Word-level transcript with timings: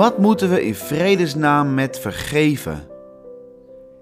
Wat 0.00 0.18
moeten 0.18 0.50
we 0.50 0.64
in 0.64 0.74
vredesnaam 0.74 1.74
met 1.74 1.98
vergeven? 1.98 2.88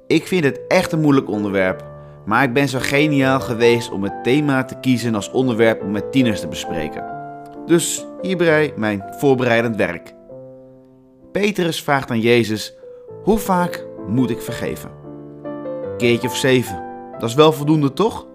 Ik 0.07 0.27
vind 0.27 0.45
het 0.45 0.61
echt 0.69 0.93
een 0.93 1.01
moeilijk 1.01 1.29
onderwerp, 1.29 1.85
maar 2.27 2.43
ik 2.43 2.53
ben 2.53 2.69
zo 2.69 2.79
geniaal 2.81 3.41
geweest 3.41 3.91
om 3.91 4.03
het 4.03 4.25
thema 4.25 4.65
te 4.65 4.75
kiezen 4.81 5.15
als 5.15 5.31
onderwerp 5.31 5.83
om 5.83 5.91
met 5.91 6.13
tieners 6.13 6.41
te 6.41 6.49
bespreken. 6.49 7.05
Dus 7.67 8.07
hierbij 8.21 8.73
mijn 8.77 9.05
voorbereidend 9.11 9.77
werk. 9.77 10.15
Petrus 11.33 11.83
vraagt 11.83 12.11
aan 12.11 12.21
Jezus: 12.21 12.75
Hoe 13.23 13.39
vaak 13.39 13.87
moet 14.09 14.31
ik 14.31 14.41
vergeven? 14.41 14.91
Keertje 15.97 16.29
of 16.29 16.37
zeven. 16.37 16.83
Dat 17.19 17.29
is 17.29 17.35
wel 17.35 17.53
voldoende, 17.53 17.93
toch? 17.93 18.27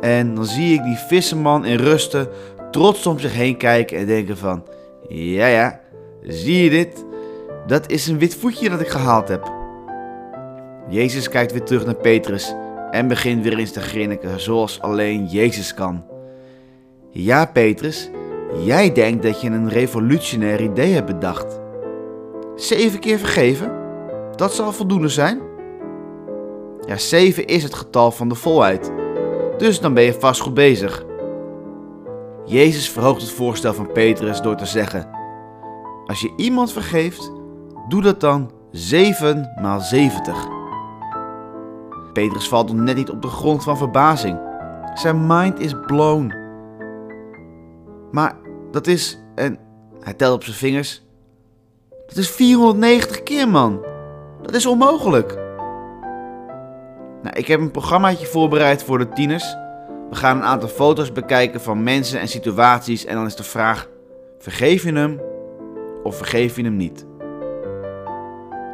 En 0.00 0.34
dan 0.34 0.46
zie 0.46 0.74
ik 0.74 0.82
die 0.82 0.96
visserman 0.96 1.64
in 1.64 1.76
rusten 1.76 2.28
trots 2.70 3.06
om 3.06 3.18
zich 3.18 3.34
heen 3.34 3.56
kijken 3.56 3.98
en 3.98 4.06
denken 4.06 4.36
van... 4.36 4.64
Ja, 5.08 5.46
ja, 5.46 5.80
zie 6.22 6.64
je 6.64 6.70
dit? 6.70 7.04
Dat 7.66 7.90
is 7.90 8.06
een 8.06 8.18
wit 8.18 8.34
voetje 8.34 8.70
dat 8.70 8.80
ik 8.80 8.88
gehaald 8.88 9.28
heb. 9.28 9.52
Jezus 10.88 11.28
kijkt 11.28 11.52
weer 11.52 11.62
terug 11.62 11.84
naar 11.84 11.94
Petrus 11.94 12.54
en 12.90 13.08
begint 13.08 13.42
weer 13.42 13.58
eens 13.58 13.72
te 13.72 13.80
grinniken 13.80 14.40
zoals 14.40 14.80
alleen 14.80 15.26
Jezus 15.26 15.74
kan. 15.74 16.04
Ja, 17.10 17.44
Petrus, 17.44 18.10
jij 18.64 18.92
denkt 18.92 19.22
dat 19.22 19.40
je 19.40 19.48
een 19.48 19.68
revolutionair 19.68 20.62
idee 20.62 20.92
hebt 20.92 21.06
bedacht. 21.06 21.60
Zeven 22.54 22.98
keer 22.98 23.18
vergeven? 23.18 23.72
Dat 24.36 24.54
zal 24.54 24.72
voldoende 24.72 25.08
zijn? 25.08 25.40
Ja, 26.86 26.96
zeven 26.96 27.46
is 27.46 27.62
het 27.62 27.74
getal 27.74 28.10
van 28.10 28.28
de 28.28 28.34
volheid. 28.34 28.92
Dus 29.58 29.80
dan 29.80 29.94
ben 29.94 30.04
je 30.04 30.12
vast 30.12 30.40
goed 30.40 30.54
bezig. 30.54 31.04
Jezus 32.44 32.90
verhoogt 32.90 33.20
het 33.20 33.30
voorstel 33.30 33.74
van 33.74 33.92
Petrus 33.92 34.40
door 34.40 34.56
te 34.56 34.66
zeggen: 34.66 35.19
Als 36.10 36.20
je 36.20 36.32
iemand 36.36 36.72
vergeeft, 36.72 37.32
doe 37.88 38.02
dat 38.02 38.20
dan 38.20 38.50
7 38.70 39.52
maal 39.60 39.80
70. 39.80 40.48
Petrus 42.12 42.48
valt 42.48 42.72
nog 42.72 42.76
net 42.76 42.96
niet 42.96 43.10
op 43.10 43.22
de 43.22 43.28
grond 43.28 43.62
van 43.62 43.76
verbazing. 43.76 44.38
Zijn 44.94 45.26
mind 45.26 45.60
is 45.60 45.74
blown. 45.86 46.34
Maar 48.10 48.36
dat 48.70 48.86
is, 48.86 49.18
en 49.34 49.58
hij 50.00 50.14
telt 50.14 50.34
op 50.34 50.44
zijn 50.44 50.56
vingers, 50.56 51.02
dat 52.06 52.16
is 52.16 52.30
490 52.30 53.22
keer, 53.22 53.48
man. 53.48 53.84
Dat 54.42 54.54
is 54.54 54.66
onmogelijk. 54.66 55.34
Nou, 57.22 57.36
ik 57.36 57.46
heb 57.46 57.60
een 57.60 57.70
programmaatje 57.70 58.26
voorbereid 58.26 58.82
voor 58.82 58.98
de 58.98 59.08
tieners. 59.08 59.56
We 60.10 60.16
gaan 60.16 60.36
een 60.36 60.44
aantal 60.44 60.68
foto's 60.68 61.12
bekijken 61.12 61.60
van 61.60 61.82
mensen 61.82 62.20
en 62.20 62.28
situaties 62.28 63.04
en 63.04 63.14
dan 63.14 63.26
is 63.26 63.36
de 63.36 63.42
vraag: 63.42 63.88
vergeef 64.38 64.82
je 64.82 64.92
hem 64.92 65.20
of 66.02 66.16
vergeef 66.16 66.56
je 66.56 66.62
hem 66.62 66.76
niet? 66.76 67.06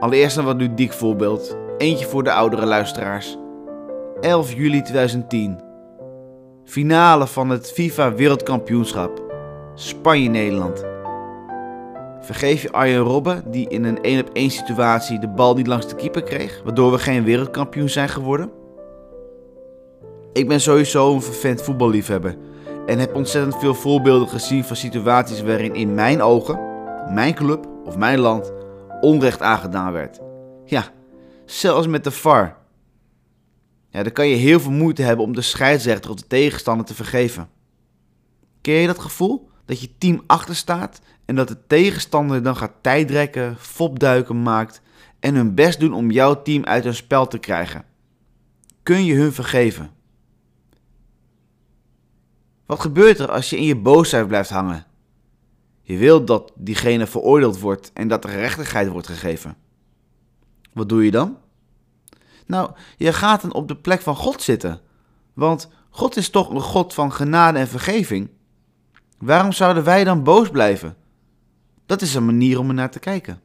Allereerst 0.01 0.37
een 0.37 0.45
wat 0.45 0.57
ludiek 0.57 0.93
voorbeeld. 0.93 1.57
Eentje 1.79 2.07
voor 2.07 2.23
de 2.23 2.33
oudere 2.33 2.67
luisteraars. 2.67 3.37
11 4.21 4.53
juli 4.53 4.83
2010. 4.83 5.61
Finale 6.65 7.27
van 7.27 7.49
het 7.49 7.73
FIFA 7.73 8.15
Wereldkampioenschap. 8.15 9.23
Spanje-Nederland. 9.75 10.85
Vergeef 12.21 12.63
je 12.63 12.73
Arjen 12.73 13.01
Robben, 13.01 13.51
die 13.51 13.69
in 13.69 13.85
een 13.85 14.03
1 14.03 14.21
op 14.21 14.31
1 14.33 14.51
situatie 14.51 15.19
de 15.19 15.29
bal 15.29 15.55
niet 15.55 15.67
langs 15.67 15.89
de 15.89 15.95
keeper 15.95 16.23
kreeg, 16.23 16.61
waardoor 16.65 16.91
we 16.91 16.99
geen 16.99 17.25
wereldkampioen 17.25 17.89
zijn 17.89 18.09
geworden? 18.09 18.51
Ik 20.33 20.49
ben 20.49 20.61
sowieso 20.61 21.15
een 21.15 21.23
vervent 21.23 21.63
voetballiefhebber 21.63 22.37
en 22.87 22.99
heb 22.99 23.15
ontzettend 23.15 23.57
veel 23.57 23.75
voorbeelden 23.75 24.29
gezien 24.29 24.65
van 24.65 24.77
situaties 24.77 25.43
waarin 25.43 25.75
in 25.75 25.95
mijn 25.95 26.23
ogen, 26.23 26.61
mijn 27.11 27.35
club 27.35 27.69
of 27.85 27.97
mijn 27.97 28.19
land 28.19 28.53
onrecht 29.01 29.43
aangedaan 29.43 29.93
werd. 29.93 30.21
Ja, 30.65 30.93
zelfs 31.45 31.87
met 31.87 32.05
de 32.05 32.11
VAR. 32.11 32.57
Ja, 33.89 34.03
dan 34.03 34.13
kan 34.13 34.29
je 34.29 34.37
heel 34.37 34.61
veel 34.61 34.71
moeite 34.71 35.03
hebben 35.03 35.25
om 35.25 35.35
de 35.35 35.43
scheidsrechter 35.43 36.11
of 36.11 36.17
de 36.17 36.27
tegenstander 36.27 36.87
te 36.87 36.95
vergeven. 36.95 37.49
Ken 38.61 38.75
je 38.75 38.87
dat 38.87 38.99
gevoel? 38.99 39.51
Dat 39.65 39.81
je 39.81 39.99
team 39.99 40.23
achter 40.27 40.57
staat 40.57 41.01
en 41.25 41.35
dat 41.35 41.49
de 41.49 41.67
tegenstander 41.67 42.43
dan 42.43 42.57
gaat 42.57 42.73
tijdrekken, 42.81 43.57
fopduiken 43.59 44.43
maakt 44.43 44.81
en 45.21 45.35
hun 45.35 45.55
best 45.55 45.81
doen 45.81 45.95
om 45.95 46.11
jouw 46.11 46.43
team 46.43 46.65
uit 46.65 46.85
hun 46.85 46.95
spel 46.95 47.27
te 47.27 47.39
krijgen. 47.39 47.85
Kun 48.83 49.05
je 49.05 49.15
hun 49.15 49.33
vergeven? 49.33 49.91
Wat 52.67 52.81
gebeurt 52.81 53.19
er 53.19 53.31
als 53.31 53.51
je 53.51 53.57
in 53.57 53.65
je 53.65 53.77
boosheid 53.77 54.27
blijft 54.27 54.51
hangen? 54.51 54.87
Je 55.89 55.97
wilt 55.97 56.27
dat 56.27 56.53
diegene 56.55 57.07
veroordeeld 57.07 57.61
wordt 57.61 57.91
en 57.93 58.09
dat 58.09 58.25
er 58.25 58.31
gerechtigheid 58.31 58.89
wordt 58.89 59.07
gegeven. 59.07 59.57
Wat 60.73 60.89
doe 60.89 61.05
je 61.05 61.11
dan? 61.11 61.37
Nou, 62.47 62.71
je 62.97 63.13
gaat 63.13 63.43
dan 63.43 63.53
op 63.53 63.69
de 63.69 63.77
plek 63.77 64.01
van 64.01 64.17
God 64.17 64.43
zitten. 64.43 64.81
Want 65.35 65.71
God 65.91 66.17
is 66.17 66.31
toch 66.31 66.51
een 66.51 66.61
God 66.61 66.95
van 66.95 67.13
genade 67.13 67.59
en 67.59 67.69
vergeving. 67.69 68.29
Waarom 69.19 69.53
zouden 69.53 69.85
wij 69.85 70.05
dan 70.05 70.23
boos 70.23 70.51
blijven? 70.51 70.97
Dat 71.87 72.03
is 72.03 72.15
een 72.15 72.27
manier 72.27 72.59
om 72.59 72.69
er 72.69 72.75
naar 72.75 72.91
te 72.91 72.99
kijken. 72.99 73.41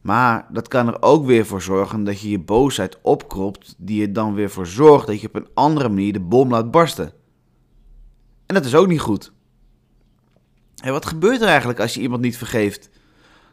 Maar 0.00 0.46
dat 0.50 0.68
kan 0.68 0.86
er 0.86 1.02
ook 1.02 1.26
weer 1.26 1.46
voor 1.46 1.62
zorgen 1.62 2.04
dat 2.04 2.20
je 2.20 2.30
je 2.30 2.38
boosheid 2.38 2.98
opkropt, 3.02 3.74
die 3.78 4.02
er 4.02 4.12
dan 4.12 4.34
weer 4.34 4.50
voor 4.50 4.66
zorgt 4.66 5.06
dat 5.06 5.20
je 5.20 5.26
op 5.26 5.34
een 5.34 5.48
andere 5.54 5.88
manier 5.88 6.12
de 6.12 6.20
bom 6.20 6.50
laat 6.50 6.70
barsten. 6.70 7.12
En 8.46 8.54
dat 8.54 8.64
is 8.64 8.74
ook 8.74 8.86
niet 8.86 9.00
goed. 9.00 9.34
En 10.82 10.92
wat 10.92 11.06
gebeurt 11.06 11.40
er 11.40 11.48
eigenlijk 11.48 11.80
als 11.80 11.94
je 11.94 12.00
iemand 12.00 12.22
niet 12.22 12.38
vergeeft? 12.38 12.90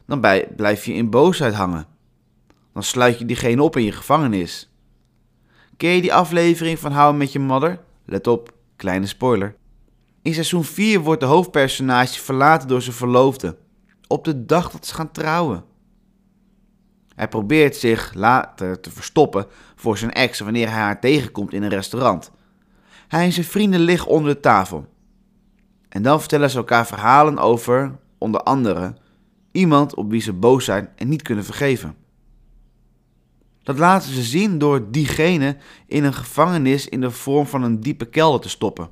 Dan 0.05 0.19
blijf 0.55 0.85
je 0.85 0.93
in 0.93 1.09
boosheid 1.09 1.53
hangen. 1.53 1.87
Dan 2.73 2.83
sluit 2.83 3.19
je 3.19 3.25
diegene 3.25 3.63
op 3.63 3.77
in 3.77 3.83
je 3.83 3.91
gevangenis. 3.91 4.71
Ken 5.77 5.89
je 5.89 6.01
die 6.01 6.13
aflevering 6.13 6.79
van 6.79 6.93
How 6.93 7.15
met 7.15 7.31
je 7.31 7.39
Mother? 7.39 7.79
Let 8.05 8.27
op, 8.27 8.53
kleine 8.75 9.05
spoiler. 9.05 9.55
In 10.21 10.33
seizoen 10.33 10.63
4 10.63 10.99
wordt 10.99 11.21
de 11.21 11.27
hoofdpersonage 11.27 12.21
verlaten 12.21 12.67
door 12.67 12.81
zijn 12.81 12.95
verloofde. 12.95 13.57
Op 14.07 14.23
de 14.23 14.45
dag 14.45 14.71
dat 14.71 14.85
ze 14.85 14.93
gaan 14.93 15.11
trouwen. 15.11 15.63
Hij 17.15 17.27
probeert 17.27 17.75
zich 17.75 18.13
later 18.13 18.79
te 18.79 18.91
verstoppen 18.91 19.45
voor 19.75 19.97
zijn 19.97 20.11
ex 20.11 20.39
wanneer 20.39 20.69
hij 20.69 20.79
haar 20.79 20.99
tegenkomt 20.99 21.53
in 21.53 21.63
een 21.63 21.69
restaurant. 21.69 22.31
Hij 23.07 23.25
en 23.25 23.31
zijn 23.31 23.45
vrienden 23.45 23.79
liggen 23.79 24.11
onder 24.11 24.33
de 24.33 24.39
tafel. 24.39 24.92
En 25.93 26.01
dan 26.01 26.19
vertellen 26.19 26.49
ze 26.49 26.57
elkaar 26.57 26.87
verhalen 26.87 27.37
over, 27.37 27.99
onder 28.17 28.41
andere, 28.41 28.95
iemand 29.51 29.95
op 29.95 30.09
wie 30.09 30.21
ze 30.21 30.33
boos 30.33 30.65
zijn 30.65 30.89
en 30.95 31.09
niet 31.09 31.21
kunnen 31.21 31.45
vergeven. 31.45 31.95
Dat 33.63 33.77
laten 33.77 34.13
ze 34.13 34.23
zien 34.23 34.57
door 34.57 34.91
diegene 34.91 35.57
in 35.87 36.03
een 36.03 36.13
gevangenis 36.13 36.89
in 36.89 37.01
de 37.01 37.11
vorm 37.11 37.45
van 37.45 37.63
een 37.63 37.79
diepe 37.79 38.05
kelder 38.05 38.41
te 38.41 38.49
stoppen. 38.49 38.89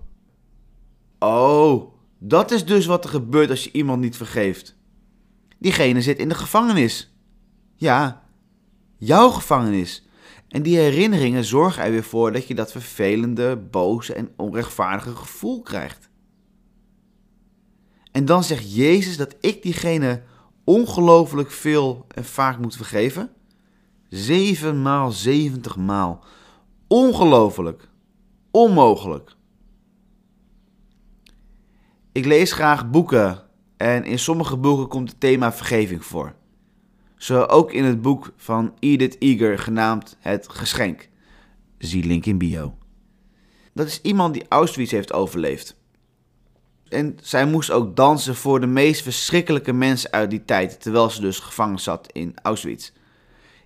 Oh, 1.20 1.94
dat 2.18 2.52
is 2.52 2.66
dus 2.66 2.86
wat 2.86 3.04
er 3.04 3.10
gebeurt 3.10 3.50
als 3.50 3.64
je 3.64 3.72
iemand 3.72 4.02
niet 4.02 4.18
vergeeft. 4.18 4.76
Diegene 5.60 6.02
zit 6.02 6.20
in 6.20 6.30
de 6.30 6.36
gevangenis. 6.36 7.14
Ja, 7.76 8.24
jouw 8.98 9.30
gevangenis. 9.30 10.08
En 10.48 10.64
die 10.64 10.78
herinneringen 10.78 11.44
zorgen 11.44 11.84
er 11.84 11.92
weer 11.92 12.04
voor 12.04 12.32
dat 12.32 12.48
je 12.48 12.56
dat 12.56 12.72
vervelende, 12.72 13.58
boze 13.58 14.14
en 14.14 14.30
onrechtvaardige 14.38 15.16
gevoel 15.16 15.62
krijgt. 15.62 16.10
En 18.12 18.26
dan 18.26 18.44
zegt 18.44 18.76
Jezus 18.76 19.18
dat 19.18 19.36
ik 19.40 19.64
diegene 19.64 20.22
ongelooflijk 20.64 21.52
veel 21.52 22.06
en 22.08 22.26
vaak 22.26 22.60
moet 22.60 22.76
vergeven. 22.76 23.30
Zeven 24.10 24.82
maal 24.82 25.12
zeventig 25.12 25.78
maal. 25.78 26.24
Ongelooflijk. 26.88 27.90
Onmogelijk. 28.52 29.36
Ik 32.12 32.26
lees 32.26 32.52
graag 32.52 32.90
boeken 32.90 33.44
en 33.78 34.04
in 34.04 34.20
sommige 34.20 34.58
boeken 34.58 34.88
komt 34.88 35.10
het 35.10 35.20
thema 35.20 35.54
vergeving 35.54 36.06
voor. 36.06 36.34
Zo 37.16 37.44
ook 37.44 37.72
in 37.72 37.84
het 37.84 38.02
boek 38.02 38.34
van 38.36 38.74
Edith 38.80 39.16
Eger 39.20 39.60
genaamd 39.60 40.18
Het 40.20 40.50
Geschenk. 40.50 41.10
Zie 41.78 42.04
link 42.04 42.26
in 42.26 42.38
bio. 42.38 42.78
Dat 43.74 43.88
is 43.88 44.02
iemand 44.02 44.34
die 44.34 44.46
Auschwitz 44.50 44.92
heeft 44.92 45.14
overleefd. 45.14 45.81
En 46.92 47.18
zij 47.22 47.46
moest 47.46 47.72
ook 47.72 47.96
dansen 47.96 48.36
voor 48.36 48.60
de 48.60 48.68
meest 48.68 49.02
verschrikkelijke 49.02 49.74
mensen 49.74 50.12
uit 50.12 50.30
die 50.30 50.46
tijd, 50.46 50.82
terwijl 50.82 51.10
ze 51.10 51.22
dus 51.22 51.40
gevangen 51.40 51.80
zat 51.80 52.12
in 52.12 52.36
Auschwitz. 52.42 52.92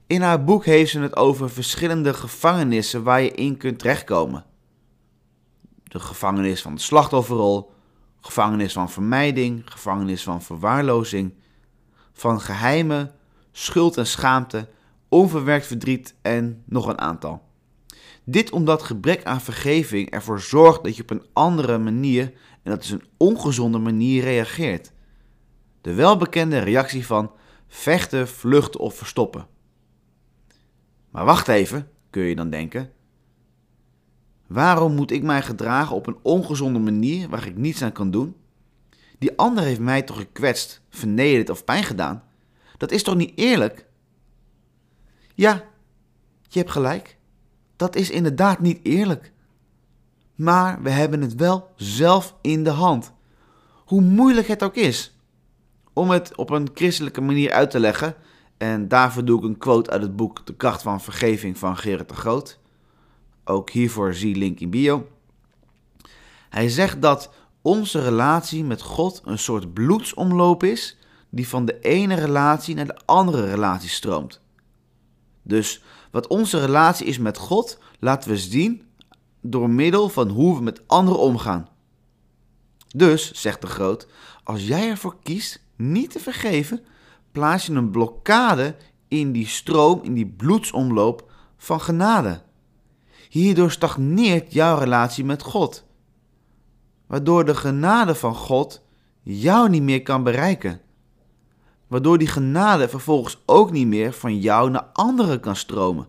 In 0.08 0.22
haar 0.22 0.44
boek 0.44 0.66
heeft 0.66 0.92
ze 0.92 1.00
het 1.00 1.16
over 1.16 1.50
verschillende 1.50 2.14
gevangenissen 2.14 3.04
waar 3.04 3.22
je 3.22 3.32
in 3.32 3.58
kunt 3.58 3.80
terechtkomen. 3.80 4.46
De 5.84 6.00
gevangenis 6.00 6.62
van 6.62 6.76
de 6.76 6.82
slachtofferrol, 6.82 7.72
gevangenis 8.22 8.74
van 8.74 8.90
vermijding, 8.90 9.62
gevangenis 9.66 10.24
van 10.24 10.42
verwaarlozing, 10.42 11.34
van 12.14 12.42
geheimen, 12.42 13.12
schuld 13.52 13.98
en 13.98 14.08
schaamte, 14.08 14.68
onverwerkt 15.10 15.68
verdriet 15.68 16.16
en 16.22 16.64
nog 16.66 16.88
een 16.88 17.00
aantal. 17.00 17.42
Dit 18.24 18.52
omdat 18.52 18.84
gebrek 18.84 19.24
aan 19.24 19.42
vergeving 19.42 20.10
ervoor 20.10 20.40
zorgt 20.40 20.84
dat 20.84 20.96
je 20.96 21.02
op 21.02 21.10
een 21.10 21.26
andere 21.34 21.78
manier, 21.78 22.34
en 22.66 22.72
dat 22.72 22.84
is 22.84 22.92
een 22.92 23.04
ongezonde 23.18 23.78
manier, 23.78 24.24
reageert. 24.24 24.92
De 25.82 25.94
welbekende 25.94 26.58
reactie 26.58 27.06
van 27.06 27.32
vechten, 27.68 28.28
vluchten 28.28 28.80
of 28.80 28.96
verstoppen. 28.96 29.48
Maar 31.10 31.26
wacht 31.26 31.48
even, 31.48 31.90
kun 32.10 32.24
je 32.24 32.36
dan 32.36 32.50
denken. 32.50 32.92
Waarom 34.48 34.96
moet 34.96 35.12
ik 35.12 35.24
mij 35.24 35.42
gedragen 35.42 35.96
op 35.96 36.08
een 36.08 36.18
ongezonde 36.22 36.80
manier 36.80 37.30
waar 37.30 37.48
ik 37.48 37.58
niets 37.58 37.82
aan 37.82 37.92
kan 37.92 38.12
doen? 38.12 38.36
Die 39.18 39.38
ander 39.38 39.64
heeft 39.64 39.80
mij 39.80 40.02
toch 40.02 40.18
gekwetst, 40.18 40.82
vernederd 40.90 41.50
of 41.50 41.64
pijn 41.64 41.84
gedaan? 41.84 42.24
Dat 42.78 42.92
is 42.92 43.04
toch 43.04 43.16
niet 43.16 43.32
eerlijk? 43.36 43.86
Ja, 45.36 45.64
je 46.48 46.60
hebt 46.60 46.72
gelijk. 46.72 47.18
Dat 47.76 47.96
is 47.96 48.10
inderdaad 48.10 48.60
niet 48.60 48.80
eerlijk. 48.84 49.34
Maar 50.36 50.82
we 50.82 50.90
hebben 50.90 51.22
het 51.22 51.36
wel 51.36 51.72
zelf 51.76 52.36
in 52.42 52.64
de 52.64 52.70
hand. 52.70 53.14
Hoe 53.86 54.02
moeilijk 54.02 54.48
het 54.48 54.64
ook 54.64 54.76
is. 54.76 55.18
Om 55.94 56.10
het 56.10 56.36
op 56.36 56.50
een 56.50 56.70
christelijke 56.74 57.22
manier 57.22 57.52
uit 57.52 57.72
te 57.72 57.80
leggen, 57.80 58.16
en 58.58 58.88
daarvoor 58.88 59.26
doe 59.26 59.38
ik 59.38 59.44
een 59.44 59.58
quote 59.58 59.90
uit 59.90 60.02
het 60.02 60.16
boek 60.16 60.46
De 60.46 60.56
kracht 60.56 60.82
van 60.82 61.02
vergeving 61.02 61.58
van 61.58 61.78
Gerrit 61.78 62.10
de 62.10 62.16
Groot. 62.16 62.60
Ook 63.44 63.70
hiervoor 63.70 64.14
zie 64.14 64.36
link 64.36 64.60
in 64.60 64.70
bio. 64.70 65.08
Hij 66.50 66.70
zegt 66.70 67.02
dat 67.02 67.34
onze 67.62 68.02
relatie 68.02 68.64
met 68.64 68.82
God 68.82 69.22
een 69.26 69.40
soort 69.40 69.74
bloedsomloop 69.74 70.64
is 70.64 70.98
die 71.30 71.48
van 71.48 71.66
de 71.66 71.80
ene 71.80 72.16
relatie 72.16 72.76
naar 72.76 72.86
de 72.86 73.00
andere 73.06 73.46
relatie 73.50 73.90
stroomt. 73.90 74.42
Dus 75.42 75.84
wat 76.12 76.28
onze 76.28 76.60
relatie 76.60 77.06
is 77.06 77.18
met 77.18 77.38
God, 77.38 77.80
laten 78.00 78.30
we 78.30 78.38
zien 78.38 78.85
door 79.50 79.70
middel 79.70 80.10
van 80.10 80.30
hoe 80.30 80.56
we 80.56 80.64
met 80.64 80.88
anderen 80.88 81.20
omgaan. 81.20 81.68
Dus, 82.96 83.32
zegt 83.32 83.62
de 83.62 83.68
Groot, 83.68 84.08
als 84.44 84.68
jij 84.68 84.90
ervoor 84.90 85.16
kiest 85.24 85.64
niet 85.76 86.12
te 86.12 86.20
vergeven, 86.20 86.84
plaats 87.32 87.66
je 87.66 87.74
een 87.74 87.92
blokkade 87.92 88.76
in 89.08 89.32
die 89.32 89.48
stroom, 89.48 90.00
in 90.04 90.14
die 90.14 90.28
bloedsomloop 90.28 91.32
van 91.58 91.82
genade. 91.82 92.42
Hierdoor 93.30 93.72
stagneert 93.72 94.54
jouw 94.54 94.78
relatie 94.78 95.24
met 95.24 95.42
God, 95.42 95.86
waardoor 97.08 97.46
de 97.46 97.56
genade 97.56 98.16
van 98.16 98.36
God 98.36 98.82
jou 99.22 99.70
niet 99.70 99.82
meer 99.82 100.02
kan 100.02 100.24
bereiken. 100.24 100.82
Waardoor 101.88 102.18
die 102.18 102.28
genade 102.28 102.90
vervolgens 102.90 103.44
ook 103.46 103.72
niet 103.72 103.88
meer 103.88 104.14
van 104.14 104.40
jou 104.40 104.70
naar 104.70 104.90
anderen 104.94 105.40
kan 105.40 105.56
stromen. 105.56 106.08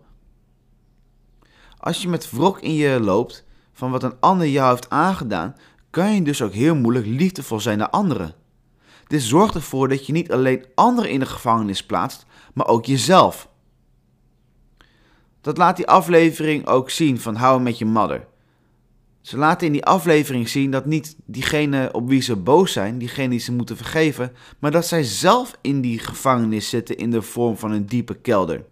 Als 1.87 2.03
je 2.03 2.09
met 2.09 2.31
wrok 2.31 2.61
in 2.61 2.75
je 2.75 3.01
loopt 3.01 3.45
van 3.73 3.91
wat 3.91 4.03
een 4.03 4.21
ander 4.21 4.49
jou 4.49 4.71
heeft 4.71 4.91
aangedaan, 4.91 5.57
kan 5.91 6.15
je 6.15 6.23
dus 6.23 6.43
ook 6.43 6.53
heel 6.53 6.75
moeilijk 6.75 7.07
liefdevol 7.07 7.61
zijn 7.61 7.79
naar 7.79 7.91
anderen. 7.91 8.35
Dit 9.07 9.23
zorgt 9.23 9.55
ervoor 9.55 9.89
dat 9.89 10.07
je 10.07 10.13
niet 10.13 10.33
alleen 10.33 10.67
anderen 10.75 11.11
in 11.11 11.21
de 11.21 11.27
gevangenis 11.27 11.87
plaatst, 11.87 12.27
maar 12.55 12.67
ook 12.67 12.85
jezelf. 12.85 13.49
Dat 15.41 15.57
laat 15.57 15.77
die 15.77 15.87
aflevering 15.87 16.67
ook 16.67 16.91
zien 16.91 17.21
van 17.21 17.37
How 17.37 17.63
met 17.63 17.79
je 17.79 17.85
Mother. 17.85 18.27
Ze 19.21 19.37
laten 19.37 19.67
in 19.67 19.73
die 19.73 19.85
aflevering 19.85 20.49
zien 20.49 20.71
dat 20.71 20.87
niet 20.87 21.17
diegene 21.25 21.89
op 21.93 22.09
wie 22.09 22.21
ze 22.21 22.37
boos 22.37 22.73
zijn, 22.73 22.99
diegene 22.99 23.29
die 23.29 23.39
ze 23.39 23.53
moeten 23.53 23.77
vergeven, 23.77 24.33
maar 24.59 24.71
dat 24.71 24.87
zij 24.87 25.03
zelf 25.03 25.59
in 25.61 25.81
die 25.81 25.99
gevangenis 25.99 26.69
zitten 26.69 26.97
in 26.97 27.11
de 27.11 27.23
vorm 27.23 27.57
van 27.57 27.71
een 27.71 27.87
diepe 27.87 28.15
kelder. 28.15 28.65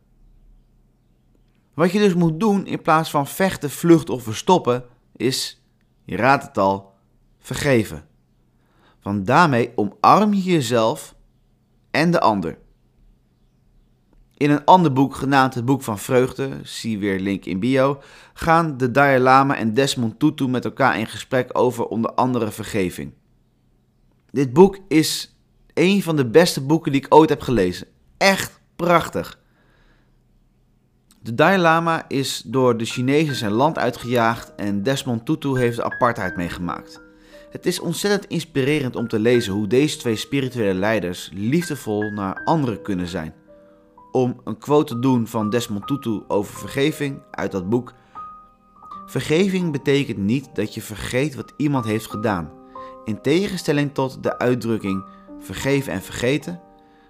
Wat 1.74 1.92
je 1.92 1.98
dus 1.98 2.14
moet 2.14 2.40
doen 2.40 2.66
in 2.66 2.82
plaats 2.82 3.10
van 3.10 3.26
vechten, 3.26 3.70
vluchten 3.70 4.14
of 4.14 4.22
verstoppen, 4.22 4.84
is, 5.16 5.62
je 6.04 6.16
raadt 6.16 6.46
het 6.46 6.58
al, 6.58 6.94
vergeven. 7.38 8.06
Want 9.02 9.26
daarmee 9.26 9.72
omarm 9.74 10.34
je 10.34 10.42
jezelf 10.42 11.14
en 11.90 12.10
de 12.10 12.20
ander. 12.20 12.58
In 14.36 14.50
een 14.50 14.64
ander 14.64 14.92
boek, 14.92 15.14
genaamd 15.14 15.54
het 15.54 15.64
Boek 15.64 15.82
van 15.82 15.98
Vreugde, 15.98 16.58
zie 16.62 16.98
weer 16.98 17.20
link 17.20 17.44
in 17.44 17.60
bio, 17.60 18.00
gaan 18.32 18.76
de 18.76 18.90
Dalai 18.90 19.18
Lama 19.18 19.56
en 19.56 19.74
Desmond 19.74 20.18
Tutu 20.18 20.48
met 20.48 20.64
elkaar 20.64 20.98
in 20.98 21.06
gesprek 21.06 21.50
over 21.52 21.86
onder 21.86 22.12
andere 22.14 22.50
vergeving. 22.50 23.12
Dit 24.30 24.52
boek 24.52 24.78
is 24.88 25.36
een 25.74 26.02
van 26.02 26.16
de 26.16 26.30
beste 26.30 26.60
boeken 26.60 26.92
die 26.92 27.00
ik 27.00 27.14
ooit 27.14 27.28
heb 27.28 27.40
gelezen. 27.40 27.86
Echt 28.18 28.60
prachtig. 28.76 29.38
De 31.24 31.34
Dalai 31.34 31.58
Lama 31.58 32.04
is 32.08 32.42
door 32.46 32.76
de 32.76 32.84
Chinezen 32.84 33.34
zijn 33.34 33.52
land 33.52 33.78
uitgejaagd 33.78 34.54
en 34.54 34.82
Desmond 34.82 35.26
Tutu 35.26 35.58
heeft 35.58 35.76
de 35.76 35.84
apartheid 35.84 36.36
meegemaakt. 36.36 37.02
Het 37.50 37.66
is 37.66 37.80
ontzettend 37.80 38.26
inspirerend 38.26 38.96
om 38.96 39.08
te 39.08 39.18
lezen 39.18 39.52
hoe 39.52 39.66
deze 39.66 39.96
twee 39.96 40.16
spirituele 40.16 40.74
leiders 40.74 41.30
liefdevol 41.32 42.10
naar 42.10 42.42
anderen 42.44 42.82
kunnen 42.82 43.06
zijn. 43.06 43.34
Om 44.12 44.40
een 44.44 44.58
quote 44.58 44.94
te 44.94 45.00
doen 45.00 45.26
van 45.26 45.50
Desmond 45.50 45.86
Tutu 45.86 46.22
over 46.28 46.58
vergeving 46.58 47.22
uit 47.30 47.52
dat 47.52 47.68
boek. 47.68 47.92
Vergeving 49.06 49.72
betekent 49.72 50.18
niet 50.18 50.48
dat 50.54 50.74
je 50.74 50.82
vergeet 50.82 51.34
wat 51.34 51.52
iemand 51.56 51.84
heeft 51.84 52.10
gedaan. 52.10 52.50
In 53.04 53.20
tegenstelling 53.20 53.94
tot 53.94 54.22
de 54.22 54.38
uitdrukking 54.38 55.04
vergeven 55.38 55.92
en 55.92 56.02
vergeten, 56.02 56.60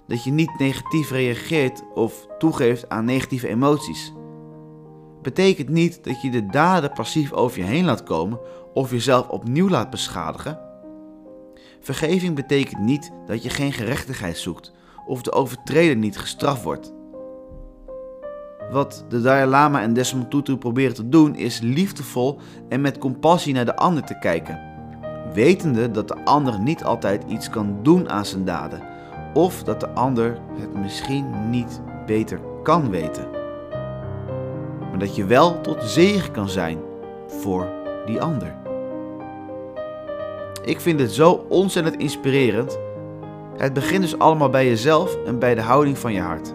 dat 0.07 0.25
je 0.25 0.31
niet 0.31 0.59
negatief 0.59 1.11
reageert 1.11 1.83
of 1.95 2.27
toegeeft 2.39 2.89
aan 2.89 3.05
negatieve 3.05 3.49
emoties. 3.49 4.13
Betekent 5.23 5.69
niet 5.69 6.05
dat 6.05 6.23
je 6.23 6.31
de 6.31 6.47
daden 6.47 6.93
passief 6.93 7.33
over 7.33 7.59
je 7.59 7.65
heen 7.65 7.85
laat 7.85 8.03
komen 8.03 8.39
of 8.75 8.91
jezelf 8.91 9.29
opnieuw 9.29 9.69
laat 9.69 9.91
beschadigen. 9.91 10.59
Vergeving 11.81 12.35
betekent 12.35 12.81
niet 12.81 13.13
dat 13.27 13.43
je 13.43 13.51
geen 13.51 13.73
gerechtigheid 13.73 14.39
zoekt 14.39 14.73
of 15.07 15.23
de 15.23 15.33
overtreder 15.33 15.97
niet 15.97 16.19
gestraft 16.19 16.63
wordt. 16.63 16.93
Wat 18.71 19.05
de 19.09 19.21
Dalai 19.21 19.47
Lama 19.47 19.83
en 19.83 19.93
Desmond 19.93 20.31
Tutu 20.31 20.57
proberen 20.57 20.95
te 20.95 21.09
doen 21.09 21.37
is 21.37 21.61
liefdevol 21.61 22.39
en 22.69 22.81
met 22.81 22.99
compassie 22.99 23.55
naar 23.55 23.65
de 23.65 23.77
ander 23.77 24.05
te 24.05 24.19
kijken, 24.19 24.61
wetende 25.35 25.91
dat 25.91 26.09
de 26.09 26.25
ander 26.25 26.61
niet 26.61 26.85
altijd 26.85 27.23
iets 27.29 27.51
kan 27.51 27.79
doen 27.83 28.11
aan 28.11 28.27
zijn 28.27 28.45
daden 28.45 28.94
of 29.35 29.63
dat 29.63 29.81
de 29.81 29.89
ander 29.89 30.39
het 30.59 30.75
misschien 30.75 31.51
niet 31.51 31.81
beter 32.07 32.41
kan 32.63 32.91
weten. 32.91 33.29
Maar 34.81 34.99
dat 34.99 35.17
je 35.17 35.25
wel 35.25 35.61
tot 35.61 35.83
zegen 35.83 36.33
kan 36.33 36.49
zijn 36.49 36.79
voor 37.27 37.69
die 38.07 38.21
ander. 38.21 38.55
Ik 40.65 40.81
vind 40.81 41.01
het 41.01 41.13
zo 41.13 41.47
ontzettend 41.49 41.97
inspirerend. 41.97 42.79
Het 43.57 43.73
begint 43.73 44.03
dus 44.03 44.19
allemaal 44.19 44.51
bij 44.51 44.67
jezelf 44.67 45.17
en 45.27 45.39
bij 45.39 45.55
de 45.55 45.61
houding 45.61 45.99
van 45.99 46.13
je 46.13 46.21
hart. 46.21 46.55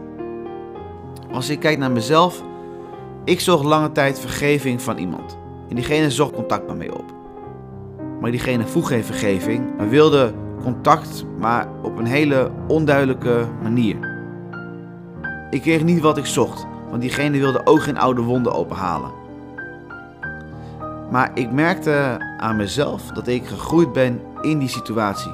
Als 1.31 1.49
ik 1.49 1.59
kijk 1.59 1.77
naar 1.77 1.91
mezelf, 1.91 2.43
ik 3.23 3.39
zocht 3.39 3.63
lange 3.63 3.91
tijd 3.91 4.19
vergeving 4.19 4.81
van 4.81 4.97
iemand. 4.97 5.37
En 5.69 5.75
diegene 5.75 6.11
zocht 6.11 6.33
contact 6.33 6.67
met 6.67 6.77
mij 6.77 6.91
op. 6.91 7.13
Maar 8.21 8.31
diegene 8.31 8.67
vroeg 8.67 8.87
geen 8.87 9.03
vergeving, 9.03 9.77
maar 9.77 9.89
wilde 9.89 10.33
contact, 10.63 11.25
maar 11.39 11.67
op 11.81 11.97
een 11.97 12.05
hele 12.05 12.51
onduidelijke 12.67 13.45
manier. 13.61 13.97
Ik 15.49 15.61
kreeg 15.61 15.83
niet 15.83 15.99
wat 15.99 16.17
ik 16.17 16.25
zocht, 16.25 16.65
want 16.89 17.01
diegene 17.01 17.37
wilde 17.37 17.65
ook 17.65 17.81
geen 17.81 17.97
oude 17.97 18.21
wonden 18.21 18.53
openhalen. 18.53 19.11
Maar 21.11 21.31
ik 21.33 21.51
merkte 21.51 22.25
aan 22.37 22.55
mezelf 22.55 23.01
dat 23.01 23.27
ik 23.27 23.47
gegroeid 23.47 23.93
ben 23.93 24.21
in 24.41 24.59
die 24.59 24.67
situatie. 24.67 25.31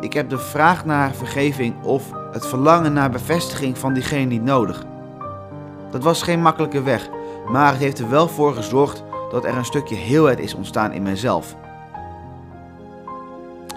Ik 0.00 0.12
heb 0.12 0.28
de 0.30 0.38
vraag 0.38 0.84
naar 0.84 1.14
vergeving 1.14 1.82
of 1.82 2.10
het 2.32 2.46
verlangen 2.46 2.92
naar 2.92 3.10
bevestiging 3.10 3.78
van 3.78 3.92
diegene 3.92 4.24
niet 4.24 4.42
nodig. 4.44 4.84
Dat 5.90 6.02
was 6.02 6.22
geen 6.22 6.42
makkelijke 6.42 6.82
weg, 6.82 7.08
maar 7.48 7.72
het 7.72 7.80
heeft 7.80 7.98
er 7.98 8.10
wel 8.10 8.28
voor 8.28 8.54
gezorgd 8.54 9.04
dat 9.30 9.44
er 9.44 9.56
een 9.56 9.64
stukje 9.64 9.94
heelheid 9.94 10.38
is 10.38 10.54
ontstaan 10.54 10.92
in 10.92 11.02
mezelf. 11.02 11.56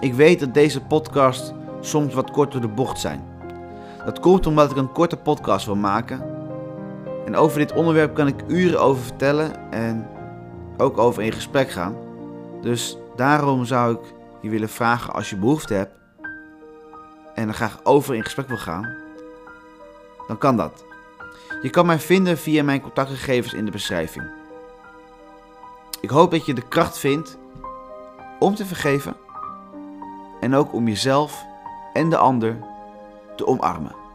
Ik 0.06 0.14
weet 0.14 0.40
dat 0.40 0.54
deze 0.54 0.80
podcast 0.80 1.54
soms 1.80 2.14
wat 2.14 2.30
kort 2.30 2.52
door 2.52 2.60
de 2.60 2.68
bocht 2.68 3.00
zijn. 3.00 3.24
Dat 4.04 4.20
komt 4.20 4.46
omdat 4.46 4.70
ik 4.70 4.76
een 4.76 4.92
korte 4.92 5.16
podcast 5.16 5.66
wil 5.66 5.76
maken. 5.76 6.24
En 7.24 7.36
over 7.36 7.58
dit 7.58 7.72
onderwerp 7.72 8.14
kan 8.14 8.26
ik 8.26 8.42
uren 8.46 8.80
over 8.80 9.02
vertellen 9.02 9.70
en 9.72 10.08
ook 10.76 10.98
over 10.98 11.22
in 11.22 11.32
gesprek 11.32 11.70
gaan. 11.70 11.96
Dus 12.62 12.98
daarom 13.16 13.64
zou 13.64 13.94
ik 13.94 14.14
je 14.42 14.48
willen 14.48 14.68
vragen 14.68 15.14
als 15.14 15.30
je 15.30 15.36
behoefte 15.36 15.74
hebt 15.74 15.94
en 17.34 17.48
er 17.48 17.54
graag 17.54 17.80
over 17.82 18.14
in 18.14 18.24
gesprek 18.24 18.48
wil 18.48 18.56
gaan, 18.56 18.94
dan 20.26 20.38
kan 20.38 20.56
dat. 20.56 20.84
Je 21.62 21.70
kan 21.70 21.86
mij 21.86 21.98
vinden 21.98 22.38
via 22.38 22.62
mijn 22.62 22.80
contactgegevens 22.80 23.54
in 23.54 23.64
de 23.64 23.70
beschrijving. 23.70 24.24
Ik 26.00 26.10
hoop 26.10 26.30
dat 26.30 26.46
je 26.46 26.54
de 26.54 26.68
kracht 26.68 26.98
vindt 26.98 27.38
om 28.38 28.54
te 28.54 28.66
vergeven 28.66 29.16
en 30.46 30.54
ook 30.54 30.72
om 30.72 30.88
jezelf 30.88 31.46
en 31.92 32.10
de 32.10 32.16
ander 32.16 32.56
te 33.36 33.46
omarmen. 33.46 34.05